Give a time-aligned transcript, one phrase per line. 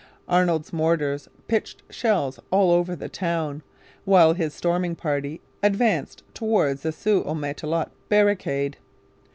[0.27, 3.61] Arnold's mortars pitched shells all over the town;
[4.03, 8.77] while his storming party advanced towards the Sault au Matelot barricade.